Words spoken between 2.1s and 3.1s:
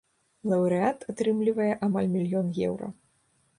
мільён еўра.